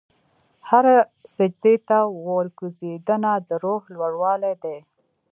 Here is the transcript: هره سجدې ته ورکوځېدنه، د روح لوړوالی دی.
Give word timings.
هره 0.69 0.97
سجدې 1.35 1.75
ته 1.87 1.97
ورکوځېدنه، 2.35 3.31
د 3.47 3.49
روح 3.63 3.81
لوړوالی 3.95 4.53
دی. 4.63 4.77